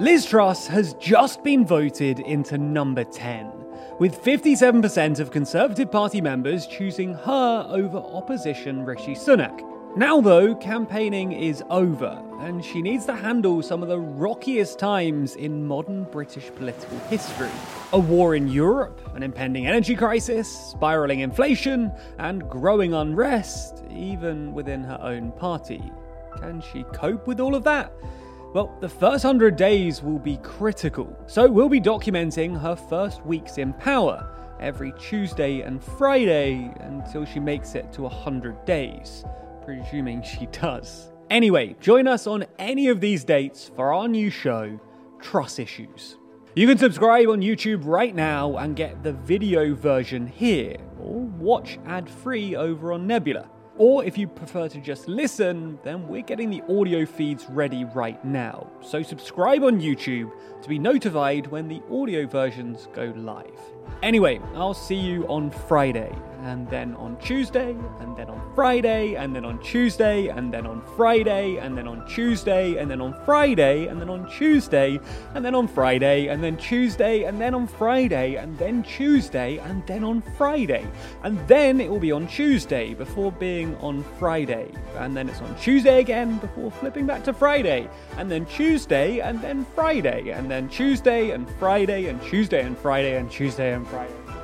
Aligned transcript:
Liz 0.00 0.26
Truss 0.26 0.66
has 0.66 0.94
just 0.94 1.44
been 1.44 1.64
voted 1.64 2.18
into 2.18 2.58
number 2.58 3.04
10, 3.04 3.48
with 4.00 4.20
57% 4.24 5.20
of 5.20 5.30
Conservative 5.30 5.88
Party 5.88 6.20
members 6.20 6.66
choosing 6.66 7.14
her 7.14 7.64
over 7.68 7.98
opposition 7.98 8.84
Rishi 8.84 9.14
Sunak. 9.14 9.62
Now, 9.96 10.20
though, 10.20 10.56
campaigning 10.56 11.30
is 11.30 11.62
over, 11.70 12.20
and 12.40 12.64
she 12.64 12.82
needs 12.82 13.06
to 13.06 13.14
handle 13.14 13.62
some 13.62 13.84
of 13.84 13.88
the 13.88 14.00
rockiest 14.00 14.80
times 14.80 15.36
in 15.36 15.64
modern 15.64 16.02
British 16.10 16.50
political 16.56 16.98
history. 17.08 17.52
A 17.92 17.98
war 18.00 18.34
in 18.34 18.48
Europe, 18.48 19.00
an 19.14 19.22
impending 19.22 19.68
energy 19.68 19.94
crisis, 19.94 20.48
spiralling 20.48 21.20
inflation, 21.20 21.92
and 22.18 22.50
growing 22.50 22.94
unrest, 22.94 23.84
even 23.92 24.54
within 24.54 24.82
her 24.82 24.98
own 25.00 25.30
party. 25.30 25.84
Can 26.36 26.60
she 26.72 26.82
cope 26.82 27.28
with 27.28 27.38
all 27.38 27.54
of 27.54 27.62
that? 27.62 27.92
Well, 28.54 28.72
the 28.78 28.88
first 28.88 29.24
100 29.24 29.56
days 29.56 30.00
will 30.00 30.20
be 30.20 30.36
critical, 30.36 31.12
so 31.26 31.50
we'll 31.50 31.68
be 31.68 31.80
documenting 31.80 32.56
her 32.60 32.76
first 32.76 33.26
weeks 33.26 33.58
in 33.58 33.72
power 33.72 34.28
every 34.60 34.92
Tuesday 34.92 35.62
and 35.62 35.82
Friday 35.82 36.72
until 36.78 37.24
she 37.24 37.40
makes 37.40 37.74
it 37.74 37.92
to 37.94 38.02
100 38.02 38.64
days, 38.64 39.24
presuming 39.64 40.22
she 40.22 40.46
does. 40.52 41.10
Anyway, 41.30 41.74
join 41.80 42.06
us 42.06 42.28
on 42.28 42.44
any 42.60 42.86
of 42.86 43.00
these 43.00 43.24
dates 43.24 43.72
for 43.74 43.92
our 43.92 44.06
new 44.06 44.30
show, 44.30 44.78
Truss 45.20 45.58
Issues. 45.58 46.16
You 46.54 46.68
can 46.68 46.78
subscribe 46.78 47.30
on 47.30 47.40
YouTube 47.40 47.84
right 47.84 48.14
now 48.14 48.58
and 48.58 48.76
get 48.76 49.02
the 49.02 49.14
video 49.14 49.74
version 49.74 50.28
here, 50.28 50.76
or 51.00 51.22
watch 51.22 51.80
ad 51.86 52.08
free 52.08 52.54
over 52.54 52.92
on 52.92 53.08
Nebula. 53.08 53.50
Or 53.76 54.04
if 54.04 54.16
you 54.16 54.28
prefer 54.28 54.68
to 54.68 54.80
just 54.80 55.08
listen, 55.08 55.80
then 55.82 56.06
we're 56.06 56.22
getting 56.22 56.48
the 56.48 56.62
audio 56.68 57.04
feeds 57.04 57.46
ready 57.50 57.84
right 57.84 58.24
now. 58.24 58.70
So 58.80 59.02
subscribe 59.02 59.64
on 59.64 59.80
YouTube 59.80 60.30
to 60.62 60.68
be 60.68 60.78
notified 60.78 61.48
when 61.48 61.66
the 61.66 61.82
audio 61.90 62.24
versions 62.26 62.86
go 62.94 63.12
live. 63.16 63.58
Anyway, 64.02 64.40
I'll 64.54 64.74
see 64.74 64.94
you 64.94 65.26
on 65.26 65.50
Friday, 65.50 66.14
and 66.44 66.68
then 66.68 66.94
on 66.96 67.16
Tuesday, 67.16 67.74
and 68.00 68.14
then 68.16 68.28
on 68.28 68.40
Friday, 68.54 69.14
and 69.14 69.34
then 69.34 69.46
on 69.46 69.58
Tuesday, 69.60 70.28
and 70.28 70.52
then 70.52 70.66
on 70.66 70.82
Friday, 70.94 71.56
and 71.56 71.76
then 71.76 71.88
on 71.88 72.06
Tuesday, 72.06 72.76
and 72.76 72.90
then 72.90 73.00
on 73.00 73.14
Friday, 73.24 73.86
and 73.86 73.98
then 73.98 74.10
on 74.10 74.26
Tuesday, 74.28 75.00
and 75.34 75.42
then 75.42 75.54
on 75.54 75.66
Friday, 75.66 76.28
and 76.28 76.44
then 76.44 76.56
Tuesday, 76.58 77.24
and 77.24 77.40
then 77.40 77.54
on 77.54 77.66
Friday, 77.66 78.36
and 78.36 78.58
then 78.58 78.82
Tuesday, 78.82 79.56
and 79.58 79.86
then 79.86 80.04
on 80.04 80.20
Friday. 80.36 80.86
And 81.22 81.38
then 81.48 81.80
it 81.80 81.90
will 81.90 81.98
be 81.98 82.12
on 82.12 82.26
Tuesday 82.26 82.92
before 82.92 83.32
being 83.32 83.74
on 83.76 84.04
Friday. 84.18 84.70
And 84.98 85.16
then 85.16 85.30
it's 85.30 85.40
on 85.40 85.56
Tuesday 85.56 86.00
again 86.00 86.36
before 86.38 86.70
flipping 86.70 87.06
back 87.06 87.24
to 87.24 87.32
Friday. 87.32 87.88
And 88.18 88.30
then 88.30 88.44
Tuesday, 88.44 89.20
and 89.20 89.40
then 89.40 89.64
Friday, 89.74 90.30
and 90.30 90.50
then 90.50 90.68
Tuesday, 90.68 91.30
and 91.30 91.48
Friday, 91.58 92.08
and 92.08 92.20
Tuesday, 92.22 92.60
and 92.66 92.76
Friday, 92.76 93.16
and 93.16 93.30
Tuesday, 93.30 93.72
and 93.72 93.88
Friday. 93.88 94.43